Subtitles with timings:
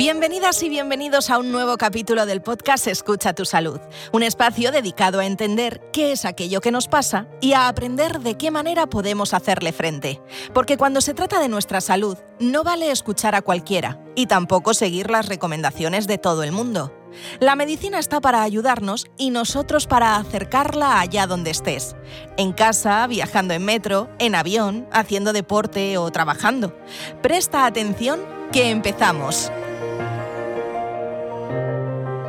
[0.00, 3.78] Bienvenidas y bienvenidos a un nuevo capítulo del podcast Escucha tu salud,
[4.12, 8.38] un espacio dedicado a entender qué es aquello que nos pasa y a aprender de
[8.38, 10.22] qué manera podemos hacerle frente.
[10.54, 15.10] Porque cuando se trata de nuestra salud, no vale escuchar a cualquiera y tampoco seguir
[15.10, 16.96] las recomendaciones de todo el mundo.
[17.38, 21.94] La medicina está para ayudarnos y nosotros para acercarla allá donde estés.
[22.38, 26.74] En casa, viajando en metro, en avión, haciendo deporte o trabajando.
[27.20, 28.20] Presta atención
[28.50, 29.52] que empezamos.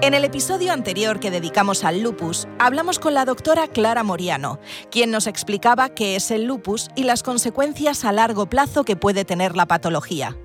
[0.02, 4.59] En el episodio anterior que dedicamos al lupus, hablamos con la doctora Clara Moriano,
[4.90, 9.26] quien nos explicaba qué es el lupus y las consecuencias a largo plazo que puede
[9.26, 10.36] tener la patología.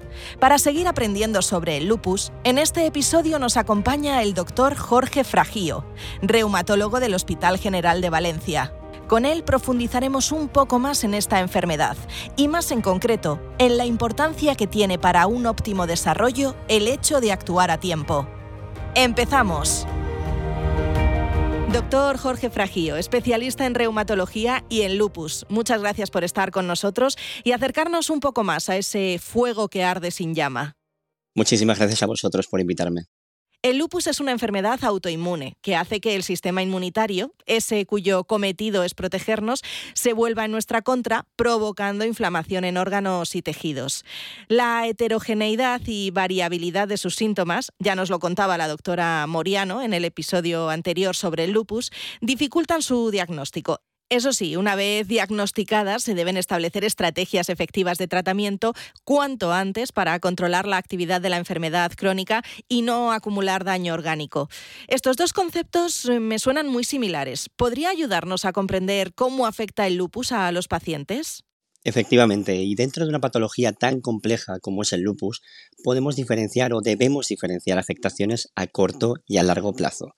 [0.41, 5.86] Para seguir aprendiendo sobre el lupus, en este episodio nos acompaña el doctor Jorge Fragío,
[6.20, 8.75] reumatólogo del Hospital General de Valencia.
[9.09, 11.97] Con él profundizaremos un poco más en esta enfermedad
[12.36, 17.23] y más en concreto en la importancia que tiene para un óptimo desarrollo el hecho
[17.23, 18.28] de actuar a tiempo.
[18.98, 19.86] ¡Empezamos!
[21.70, 27.19] Doctor Jorge Fragío, especialista en reumatología y en lupus, muchas gracias por estar con nosotros
[27.44, 30.77] y acercarnos un poco más a ese fuego que arde sin llama.
[31.34, 33.02] Muchísimas gracias a vosotros por invitarme.
[33.67, 38.84] El lupus es una enfermedad autoinmune que hace que el sistema inmunitario, ese cuyo cometido
[38.84, 44.05] es protegernos, se vuelva en nuestra contra, provocando inflamación en órganos y tejidos.
[44.47, 49.95] La heterogeneidad y variabilidad de sus síntomas, ya nos lo contaba la doctora Moriano en
[49.95, 53.80] el episodio anterior sobre el lupus, dificultan su diagnóstico.
[54.08, 60.20] Eso sí, una vez diagnosticadas, se deben establecer estrategias efectivas de tratamiento cuanto antes para
[60.20, 64.48] controlar la actividad de la enfermedad crónica y no acumular daño orgánico.
[64.86, 67.48] Estos dos conceptos eh, me suenan muy similares.
[67.56, 71.42] ¿Podría ayudarnos a comprender cómo afecta el lupus a los pacientes?
[71.82, 75.42] Efectivamente, y dentro de una patología tan compleja como es el lupus,
[75.82, 80.14] podemos diferenciar o debemos diferenciar afectaciones a corto y a largo plazo.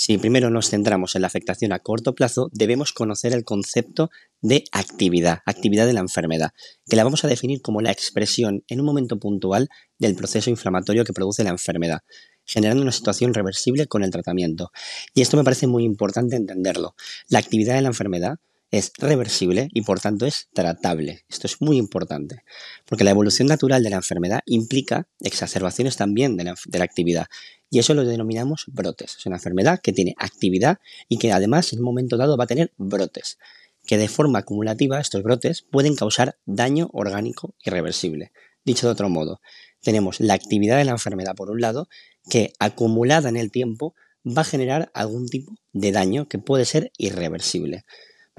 [0.00, 4.08] Si primero nos centramos en la afectación a corto plazo, debemos conocer el concepto
[4.40, 6.52] de actividad, actividad de la enfermedad,
[6.88, 11.04] que la vamos a definir como la expresión en un momento puntual del proceso inflamatorio
[11.04, 12.00] que produce la enfermedad,
[12.46, 14.72] generando una situación reversible con el tratamiento.
[15.12, 16.94] Y esto me parece muy importante entenderlo.
[17.28, 18.38] La actividad de la enfermedad
[18.70, 21.24] es reversible y por tanto es tratable.
[21.28, 22.44] Esto es muy importante,
[22.86, 27.26] porque la evolución natural de la enfermedad implica exacerbaciones también de la, actividad
[27.68, 29.16] y eso lo denominamos brotes.
[29.18, 32.48] Es una enfermedad que tiene actividad y que además en un momento dado va a
[32.48, 33.38] tener brotes,
[33.86, 38.32] que de forma acumulativa estos brotes pueden causar daño orgánico irreversible.
[38.64, 39.40] Dicho de otro modo,
[39.82, 41.88] tenemos la actividad de la enfermedad por un lado,
[42.28, 43.94] que acumulada en el tiempo
[44.26, 47.84] va a generar algún tipo de daño que puede ser irreversible.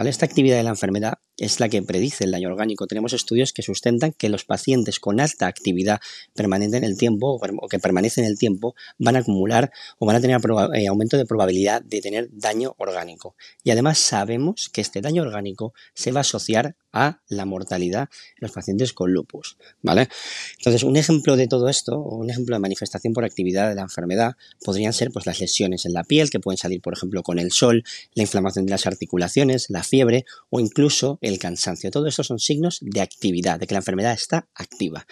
[0.08, 2.86] Esta actividad de la enfermedad es la que predice el daño orgánico.
[2.86, 6.00] Tenemos estudios que sustentan que los pacientes con alta actividad
[6.36, 10.18] permanente en el tiempo o que permanecen en el tiempo van a acumular o van
[10.18, 10.40] a tener
[10.76, 13.36] eh, aumento de probabilidad de tener daño orgánico.
[13.64, 18.42] Y además sabemos que este daño orgánico se va a asociar a la mortalidad en
[18.42, 20.10] los pacientes con lupus, ¿vale?
[20.58, 24.36] Entonces, un ejemplo de todo esto, un ejemplo de manifestación por actividad de la enfermedad,
[24.64, 27.52] podrían ser pues, las lesiones en la piel, que pueden salir, por ejemplo, con el
[27.52, 31.92] sol, la inflamación de las articulaciones, la fiebre o incluso el cansancio.
[31.92, 35.06] Todo esto son signos de actividad, de que la enfermedad está activa.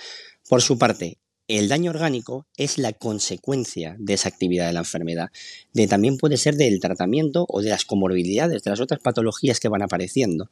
[0.47, 1.17] Por su parte,
[1.49, 5.29] el daño orgánico es la consecuencia de esa actividad de la enfermedad.
[5.73, 9.67] De, también puede ser del tratamiento o de las comorbilidades, de las otras patologías que
[9.67, 10.49] van apareciendo.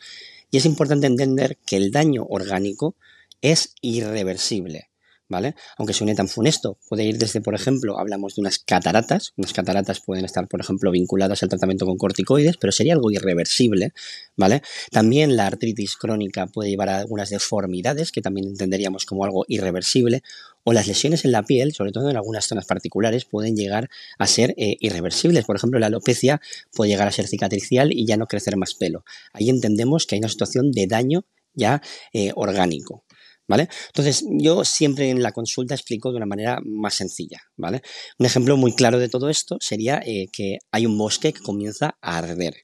[0.50, 2.96] Y es importante entender que el daño orgánico
[3.42, 4.90] es irreversible.
[5.30, 5.56] ¿Vale?
[5.78, 10.00] Aunque suene tan funesto, puede ir desde, por ejemplo, hablamos de unas cataratas, unas cataratas
[10.00, 13.94] pueden estar, por ejemplo, vinculadas al tratamiento con corticoides, pero sería algo irreversible,
[14.36, 14.62] ¿vale?
[14.92, 20.24] También la artritis crónica puede llevar a algunas deformidades, que también entenderíamos como algo irreversible,
[20.64, 23.90] o las lesiones en la piel, sobre todo en algunas zonas particulares, pueden llegar
[24.20, 25.46] a ser eh, irreversibles.
[25.46, 26.42] Por ejemplo, la alopecia
[26.74, 29.06] puede llegar a ser cicatricial y ya no crecer más pelo.
[29.32, 31.82] Ahí entendemos que hay una situación de daño ya
[32.14, 33.04] eh, orgánico.
[33.48, 33.70] ¿Vale?
[33.88, 37.82] Entonces, yo siempre en la consulta explico de una manera más sencilla, ¿vale?
[38.20, 41.98] Un ejemplo muy claro de todo esto sería eh, que hay un bosque que comienza
[42.02, 42.56] a arder,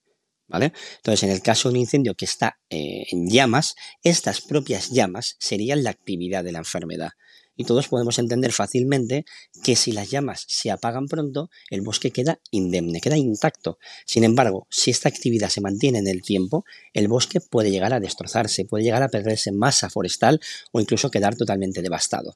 [0.47, 0.73] ¿vale?
[0.97, 5.37] Entonces, en el caso de un incendio que está eh, en llamas, estas propias llamas
[5.39, 7.11] serían la actividad de la enfermedad
[7.55, 9.25] y todos podemos entender fácilmente
[9.63, 13.77] que si las llamas se apagan pronto, el bosque queda indemne, queda intacto.
[14.05, 17.99] Sin embargo, si esta actividad se mantiene en el tiempo, el bosque puede llegar a
[17.99, 20.39] destrozarse, puede llegar a perderse masa forestal
[20.71, 22.35] o incluso quedar totalmente devastado.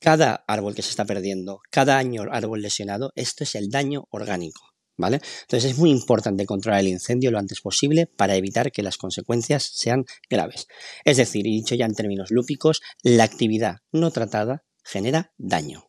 [0.00, 4.77] Cada árbol que se está perdiendo, cada año árbol lesionado, esto es el daño orgánico.
[4.98, 5.20] ¿Vale?
[5.42, 9.62] Entonces es muy importante controlar el incendio lo antes posible para evitar que las consecuencias
[9.74, 10.66] sean graves.
[11.04, 15.84] Es decir, y dicho ya en términos lúpicos, la actividad no tratada genera daño.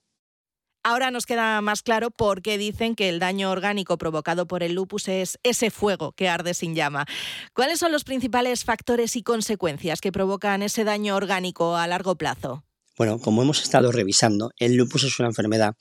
[0.82, 4.74] Ahora nos queda más claro por qué dicen que el daño orgánico provocado por el
[4.74, 7.06] lupus es ese fuego que arde sin llama.
[7.54, 12.64] ¿Cuáles son los principales factores y consecuencias que provocan ese daño orgánico a largo plazo?
[12.98, 15.76] Bueno, como hemos estado revisando, el lupus es una enfermedad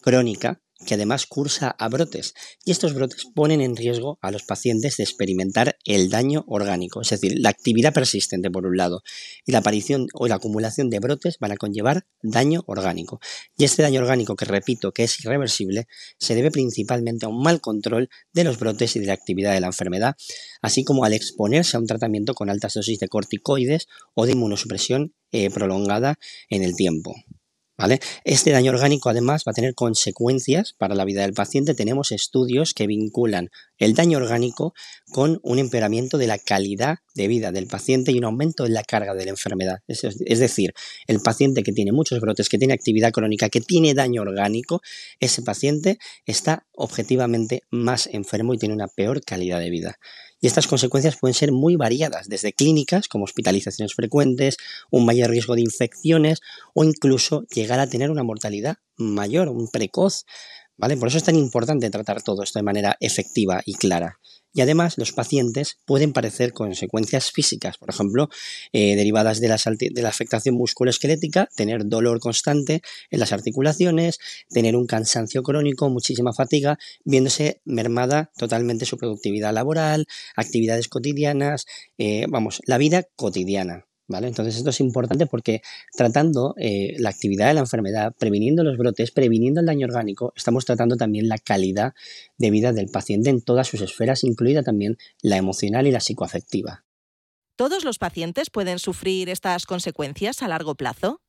[0.00, 2.34] crónica que además cursa a brotes
[2.64, 7.10] y estos brotes ponen en riesgo a los pacientes de experimentar el daño orgánico, es
[7.10, 9.02] decir, la actividad persistente por un lado
[9.46, 13.20] y la aparición o la acumulación de brotes van a conllevar daño orgánico.
[13.56, 15.86] Y este daño orgánico que repito que es irreversible
[16.18, 19.60] se debe principalmente a un mal control de los brotes y de la actividad de
[19.60, 20.16] la enfermedad,
[20.60, 25.14] así como al exponerse a un tratamiento con altas dosis de corticoides o de inmunosupresión
[25.32, 26.18] eh, prolongada
[26.50, 27.14] en el tiempo.
[28.24, 31.74] Este daño orgánico además va a tener consecuencias para la vida del paciente.
[31.74, 34.74] Tenemos estudios que vinculan el daño orgánico
[35.10, 38.82] con un empeoramiento de la calidad de vida del paciente y un aumento en la
[38.82, 39.80] carga de la enfermedad.
[39.86, 40.74] Es, es decir,
[41.06, 44.80] el paciente que tiene muchos brotes, que tiene actividad crónica, que tiene daño orgánico,
[45.20, 49.98] ese paciente está objetivamente más enfermo y tiene una peor calidad de vida.
[50.40, 54.58] Y estas consecuencias pueden ser muy variadas, desde clínicas, como hospitalizaciones frecuentes,
[54.90, 56.40] un mayor riesgo de infecciones
[56.74, 60.26] o incluso llegar a tener una mortalidad mayor, un precoz.
[60.78, 60.96] ¿Vale?
[60.96, 64.18] Por eso es tan importante tratar todo esto de manera efectiva y clara.
[64.52, 68.30] Y además los pacientes pueden padecer consecuencias físicas, por ejemplo,
[68.72, 72.80] eh, derivadas de la, de la afectación musculoesquelética, tener dolor constante
[73.10, 74.18] en las articulaciones,
[74.48, 80.06] tener un cansancio crónico, muchísima fatiga, viéndose mermada totalmente su productividad laboral,
[80.36, 81.66] actividades cotidianas,
[81.98, 83.84] eh, vamos, la vida cotidiana.
[84.08, 85.62] Entonces esto es importante porque
[85.96, 90.64] tratando eh, la actividad de la enfermedad, previniendo los brotes, previniendo el daño orgánico, estamos
[90.64, 91.92] tratando también la calidad
[92.38, 96.84] de vida del paciente en todas sus esferas, incluida también la emocional y la psicoafectiva.
[97.56, 101.20] ¿Todos los pacientes pueden sufrir estas consecuencias a largo plazo?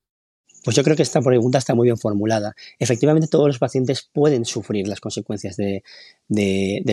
[0.68, 2.54] Pues yo creo que esta pregunta está muy bien formulada.
[2.78, 5.82] Efectivamente, todos los pacientes pueden sufrir las consecuencias de,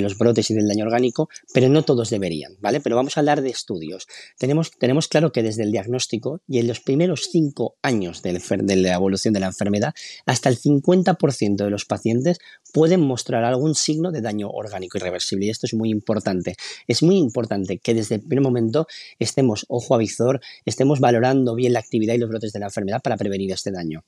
[0.00, 2.79] los brotes y del daño orgánico, pero no todos deberían, ¿vale?
[2.81, 4.06] Pero vamos a hablar de estudios.
[4.38, 4.71] Tenemos,
[5.09, 9.35] claro que desde el diagnóstico y en los primeros cinco años de, de la evolución
[9.35, 9.93] de la enfermedad,
[10.25, 12.38] hasta el 50% de los pacientes
[12.73, 15.47] pueden mostrar algún signo de daño orgánico irreversible.
[15.47, 16.55] Y esto es muy importante.
[16.87, 18.87] Es muy importante que desde el primer momento
[19.19, 23.00] estemos ojo a visor, estemos valorando bien la actividad y los brotes de la enfermedad
[23.03, 24.05] para prevenir este daño.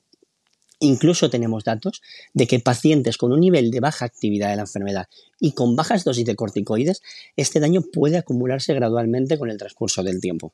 [0.79, 2.03] Incluso tenemos datos
[2.35, 5.07] de que pacientes con un nivel de baja actividad de la enfermedad
[5.39, 7.01] y con bajas dosis de corticoides,
[7.35, 10.53] este daño puede acumularse gradualmente con el transcurso del tiempo.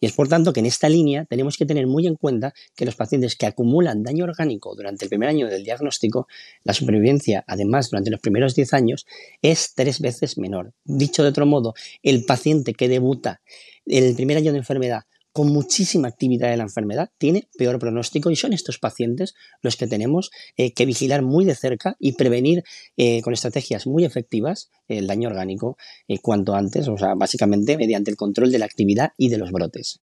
[0.00, 2.84] Y es por tanto que en esta línea tenemos que tener muy en cuenta que
[2.84, 6.26] los pacientes que acumulan daño orgánico durante el primer año del diagnóstico,
[6.64, 9.06] la supervivencia, además, durante los primeros 10 años,
[9.40, 10.72] es tres veces menor.
[10.84, 13.40] Dicho de otro modo, el paciente que debuta
[13.86, 15.04] en el primer año de enfermedad
[15.34, 19.88] con muchísima actividad de la enfermedad tiene peor pronóstico y son estos pacientes los que
[19.88, 22.62] tenemos eh, que vigilar muy de cerca y prevenir
[22.96, 25.76] eh, con estrategias muy efectivas el daño orgánico
[26.06, 29.50] eh, cuanto antes, o sea, básicamente mediante el control de la actividad y de los
[29.50, 30.00] brotes.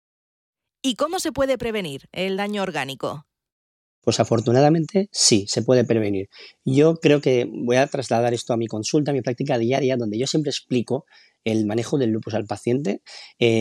[0.82, 3.24] ¿Y cómo se puede prevenir el daño orgánico?
[4.00, 6.28] Pues afortunadamente sí, se puede prevenir.
[6.64, 10.18] Yo creo que voy a trasladar esto a mi consulta, a mi práctica diaria, donde
[10.18, 11.04] yo siempre explico
[11.44, 13.02] el manejo del lupus al paciente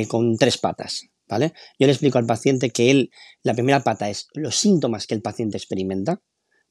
[0.08, 1.10] con tres patas.
[1.38, 3.12] Yo le explico al paciente que él,
[3.44, 6.22] la primera pata es los síntomas que el paciente experimenta.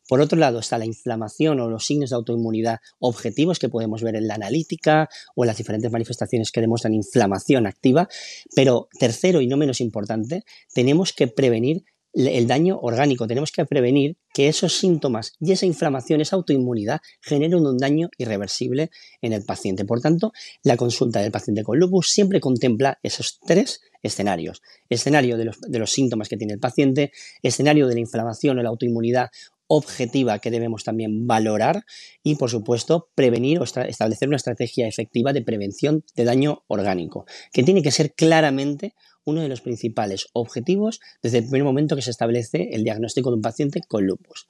[0.09, 4.17] Por otro lado está la inflamación o los signos de autoinmunidad objetivos que podemos ver
[4.17, 8.09] en la analítica o en las diferentes manifestaciones que demuestran inflamación activa.
[8.57, 11.85] Pero tercero y no menos importante, tenemos que prevenir
[12.15, 13.27] el daño orgánico.
[13.27, 18.91] Tenemos que prevenir que esos síntomas y esa inflamación, esa autoinmunidad, generen un daño irreversible
[19.21, 19.85] en el paciente.
[19.85, 24.63] Por tanto, la consulta del paciente con lupus siempre contempla esos tres escenarios.
[24.89, 27.13] Escenario de los, de los síntomas que tiene el paciente,
[27.43, 29.31] escenario de la inflamación o la autoinmunidad
[29.69, 31.85] objetiva que debemos también valorar
[32.23, 37.63] y, por supuesto, prevenir o establecer una estrategia efectiva de prevención de daño orgánico, que
[37.63, 38.95] tiene que ser claramente
[39.29, 43.37] uno de los principales objetivos desde el primer momento que se establece el diagnóstico de
[43.37, 44.47] un paciente con lupus.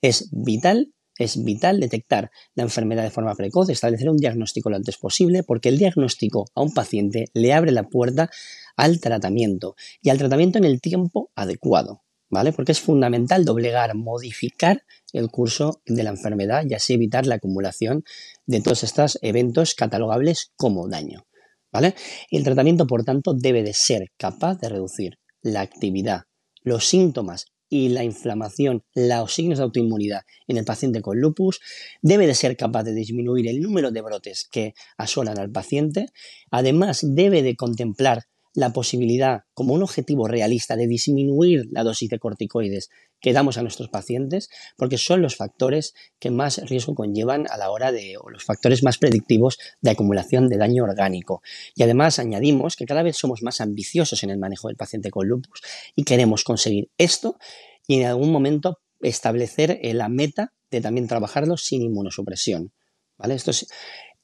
[0.00, 4.96] Es vital es vital detectar la enfermedad de forma precoz, establecer un diagnóstico lo antes
[4.96, 8.30] posible, porque el diagnóstico a un paciente le abre la puerta
[8.76, 12.52] al tratamiento y al tratamiento en el tiempo adecuado, ¿vale?
[12.52, 18.02] Porque es fundamental doblegar, modificar el curso de la enfermedad y así evitar la acumulación
[18.46, 21.26] de todos estos eventos catalogables como daño.
[22.30, 26.22] El tratamiento, por tanto, debe de ser capaz de reducir la actividad,
[26.62, 31.60] los síntomas y la inflamación, los signos de autoinmunidad en el paciente con lupus,
[32.00, 36.06] debe de ser capaz de disminuir el número de brotes que asolan al paciente,
[36.50, 38.24] además debe de contemplar
[38.54, 42.88] la posibilidad, como un objetivo realista, de disminuir la dosis de corticoides
[43.20, 47.70] que damos a nuestros pacientes, porque son los factores que más riesgo conllevan a la
[47.70, 51.42] hora de, o los factores más predictivos de acumulación de daño orgánico.
[51.74, 55.26] Y además añadimos que cada vez somos más ambiciosos en el manejo del paciente con
[55.26, 55.62] lupus
[55.96, 57.38] y queremos conseguir esto
[57.88, 62.72] y en algún momento establecer eh, la meta de también trabajarlo sin inmunosupresión.
[63.16, 63.34] ¿Vale?
[63.34, 63.68] Esto es,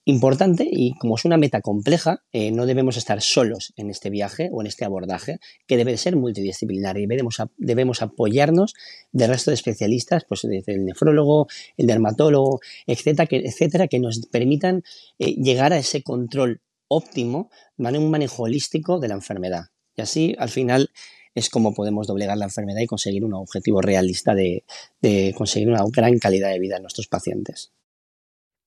[0.04, 4.49] importante y como es una meta compleja, eh, no debemos estar solos en este viaje
[4.52, 8.75] o en este abordaje, que debe ser multidisciplinario y debemos, debemos apoyarnos
[9.12, 14.26] del resto de especialistas, pues desde el nefrólogo, el dermatólogo, etcétera, que, etcétera, que nos
[14.26, 14.83] permitan
[15.19, 19.66] eh, llegar a ese control óptimo, un manejo holístico de la enfermedad.
[19.97, 20.90] Y así, al final,
[21.35, 24.64] es como podemos doblegar la enfermedad y conseguir un objetivo realista de
[25.37, 27.73] conseguir una gran calidad de vida en nuestros pacientes.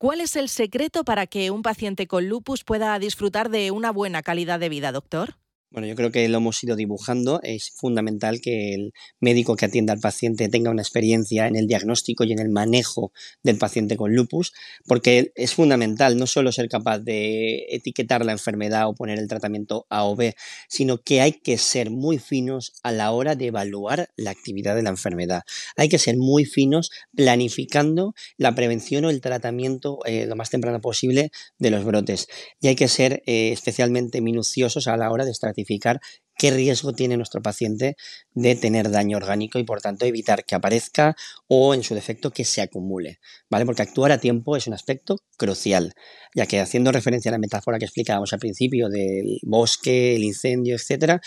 [0.03, 4.22] ¿Cuál es el secreto para que un paciente con lupus pueda disfrutar de una buena
[4.22, 5.38] calidad de vida, doctor?
[5.73, 7.39] Bueno, yo creo que lo hemos ido dibujando.
[7.41, 12.23] Es fundamental que el médico que atienda al paciente tenga una experiencia en el diagnóstico
[12.23, 13.11] y en el manejo
[13.41, 14.53] del paciente con lupus,
[14.85, 19.87] porque es fundamental no solo ser capaz de etiquetar la enfermedad o poner el tratamiento
[19.89, 20.35] A o B,
[20.69, 24.83] sino que hay que ser muy finos a la hora de evaluar la actividad de
[24.83, 25.41] la enfermedad.
[25.75, 30.81] Hay que ser muy finos planificando la prevención o el tratamiento eh, lo más temprano
[30.81, 32.27] posible de los brotes.
[32.61, 35.31] Y hay que ser eh, especialmente minuciosos a la hora de
[35.63, 36.00] estratificar
[36.36, 37.96] qué riesgo tiene nuestro paciente
[38.34, 41.15] de tener daño orgánico y por tanto evitar que aparezca
[41.48, 43.65] o en su defecto que se acumule, ¿vale?
[43.65, 45.93] Porque actuar a tiempo es un aspecto crucial,
[46.36, 50.75] ya que haciendo referencia a la metáfora que explicábamos al principio del bosque, el incendio,
[50.75, 51.22] etcétera,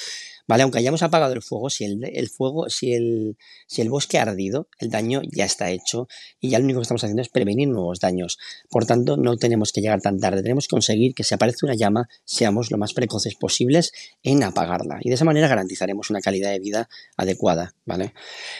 [0.46, 0.62] ¿vale?
[0.62, 3.36] Aunque hayamos apagado el fuego, si el, fuego, si el,
[3.66, 6.08] si el bosque ha ardido, el daño ya está hecho
[6.40, 8.38] y ya lo único que estamos haciendo es prevenir nuevos daños.
[8.70, 11.74] Por tanto, no tenemos que llegar tan tarde, tenemos que conseguir que si aparece una
[11.74, 16.50] llama, seamos lo más precoces posibles en apagarla y de esa manera garantizaremos una calidad
[16.50, 18.12] de vida adecuada, ¿vale?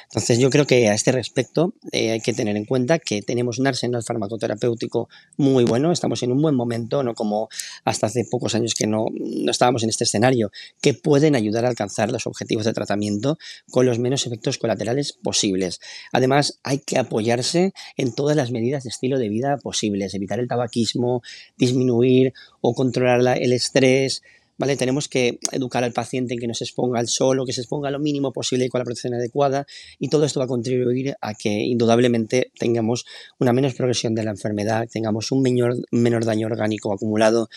[0.04, 3.58] Entonces, yo creo que a este respecto eh, hay que tener en cuenta que tenemos
[3.58, 7.48] un arsenal farmacoterapéutico muy bueno, estamos en un buen momento, no como
[7.84, 10.50] hasta hace pocos años que no, no estábamos en este escenario,
[10.80, 13.38] que pueden ayudar a alcanzar los objetivos de tratamiento
[13.70, 15.80] con los menos efectos colaterales posibles.
[16.12, 20.48] Además, hay que apoyarse en todas las medidas de estilo de vida posibles, evitar el
[20.48, 21.22] tabaquismo,
[21.58, 24.22] disminuir o controlar el estrés,
[24.58, 24.76] ¿vale?
[24.76, 27.60] Tenemos que educar al paciente en que no se exponga al sol o que se
[27.60, 29.66] exponga lo mínimo posible con la protección adecuada
[29.98, 33.04] y todo esto va a contribuir a que indudablemente tengamos
[33.38, 37.48] una menos progresión de la enfermedad, tengamos un menor, menor daño orgánico acumulado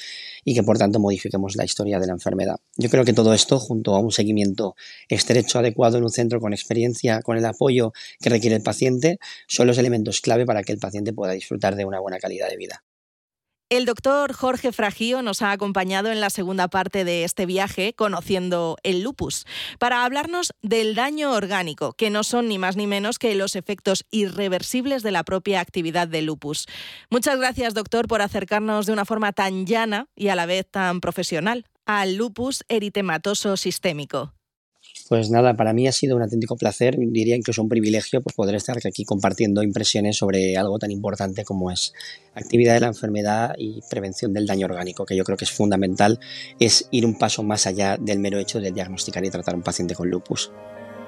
[0.44, 2.58] y que por tanto modifiquemos la historia de la enfermedad.
[2.78, 4.76] Yo creo que todo esto, junto a un seguimiento
[5.08, 9.68] estrecho, adecuado en un centro con experiencia, con el apoyo que requiere el paciente, son
[9.68, 12.84] los elementos clave para que el paciente pueda disfrutar de una buena calidad de vida.
[13.70, 18.78] El doctor Jorge Fragío nos ha acompañado en la segunda parte de este viaje conociendo
[18.82, 19.46] el lupus
[19.78, 24.08] para hablarnos del daño orgánico, que no son ni más ni menos que los efectos
[24.10, 26.66] irreversibles de la propia actividad del lupus.
[27.12, 31.00] Muchas gracias, doctor, por acercarnos de una forma tan llana y a la vez tan
[31.00, 34.34] profesional al lupus eritematoso sistémico.
[35.10, 38.54] Pues nada, para mí ha sido un auténtico placer, diría incluso un privilegio pues, poder
[38.54, 41.94] estar aquí compartiendo impresiones sobre algo tan importante como es
[42.36, 46.20] actividad de la enfermedad y prevención del daño orgánico, que yo creo que es fundamental,
[46.60, 49.64] es ir un paso más allá del mero hecho de diagnosticar y tratar a un
[49.64, 50.52] paciente con lupus.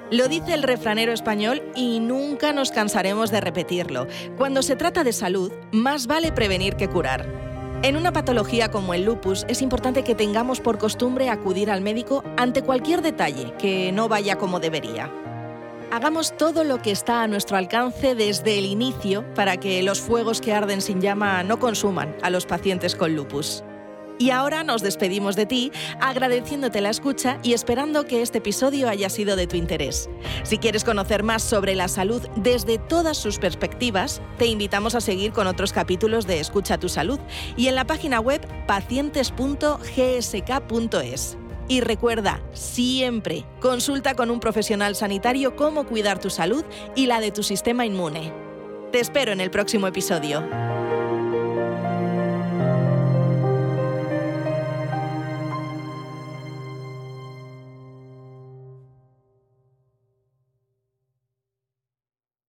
[0.10, 4.08] Lo dice el refranero español y nunca nos cansaremos de repetirlo.
[4.36, 7.51] Cuando se trata de salud, más vale prevenir que curar.
[7.84, 12.24] En una patología como el lupus es importante que tengamos por costumbre acudir al médico
[12.38, 15.12] ante cualquier detalle que no vaya como debería.
[15.92, 20.42] Hagamos todo lo que está a nuestro alcance desde el inicio para que los fuegos
[20.42, 23.64] que arden sin llama no consuman a los pacientes con lupus.
[24.22, 29.10] Y ahora nos despedimos de ti agradeciéndote la escucha y esperando que este episodio haya
[29.10, 30.12] sido de tu interés.
[30.44, 35.32] Si quieres conocer más sobre la salud desde todas sus perspectivas, te invitamos a seguir
[35.32, 37.20] con otros capítulos de Escucha tu Salud
[37.58, 41.38] y en la página web pacientes.gsk.es.
[41.68, 46.64] Y recuerda, siempre consulta con un profesional sanitario cómo cuidar tu salud
[46.96, 48.32] y la de tu sistema inmune.
[48.92, 50.44] Te espero en el próximo episodio.